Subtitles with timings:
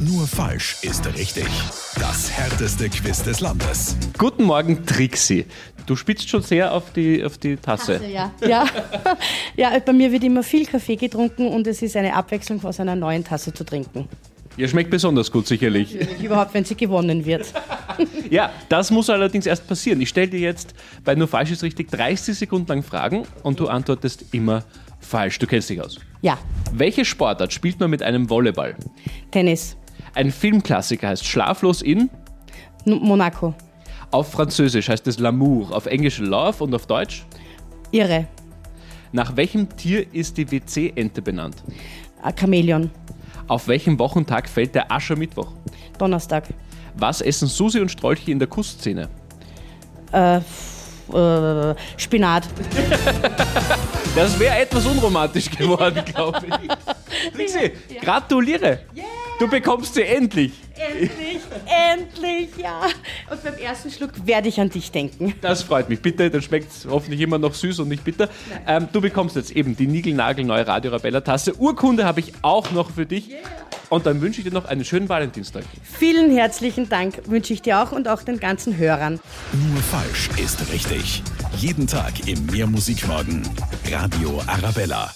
[0.00, 1.46] Nur falsch ist richtig.
[1.98, 3.96] Das härteste Quiz des Landes.
[4.16, 5.44] Guten Morgen, Trixie.
[5.86, 7.94] Du spitzt schon sehr auf die, auf die Tasse.
[7.94, 8.30] Tasse, ja.
[8.46, 8.66] Ja.
[9.56, 12.94] ja, bei mir wird immer viel Kaffee getrunken und es ist eine Abwechslung aus einer
[12.94, 14.08] neuen Tasse zu trinken.
[14.56, 15.96] Ihr schmeckt besonders gut, sicherlich.
[16.22, 17.52] Überhaupt, wenn sie gewonnen wird.
[18.30, 20.00] Ja, das muss allerdings erst passieren.
[20.00, 20.72] Ich stelle dir jetzt
[21.04, 24.62] bei Nur falsch ist richtig 30 Sekunden lang Fragen und du antwortest immer
[25.00, 25.40] falsch.
[25.40, 25.98] Du kennst dich aus.
[26.22, 26.38] Ja,
[26.72, 28.76] Welche Sportart spielt man mit einem Volleyball?
[29.32, 29.76] Tennis,
[30.18, 32.10] Ein Filmklassiker heißt Schlaflos in.
[32.84, 33.54] Monaco,
[34.10, 37.24] Auf Französisch heißt es L'amour, auf Englisch Love und auf Deutsch.
[37.92, 38.26] Irre,
[39.12, 41.62] Nach welchem Tier ist die WC-Ente benannt?
[42.24, 42.90] äh, Chamäleon,
[43.46, 45.52] Auf welchem Wochentag fällt der Aschermittwoch?
[45.98, 46.48] Donnerstag,
[46.96, 49.08] Was essen Susi und Strolchi in der Kussszene?
[50.10, 50.40] äh,
[51.96, 52.48] Spinat,
[54.16, 57.32] Das wäre etwas unromantisch geworden, glaube ich.
[57.34, 57.70] Trixie,
[58.02, 58.80] gratuliere!
[59.38, 60.52] Du bekommst sie endlich!
[60.74, 62.80] Endlich, endlich, ja.
[63.30, 65.34] Und beim ersten Schluck werde ich an dich denken.
[65.40, 66.00] Das freut mich.
[66.00, 68.28] Bitte, dann schmeckt es hoffentlich immer noch süß und nicht bitter.
[68.66, 71.54] Ähm, du bekommst jetzt eben die Nigelnagelneue Radio Arabella Tasse.
[71.54, 73.30] Urkunde habe ich auch noch für dich.
[73.90, 75.64] Und dann wünsche ich dir noch einen schönen Valentinstag.
[75.82, 79.20] Vielen herzlichen Dank wünsche ich dir auch und auch den ganzen Hörern.
[79.52, 81.22] Nur falsch ist richtig.
[81.56, 83.42] Jeden Tag im Mehrmusikmorgen.
[83.90, 85.10] Radio Arabella.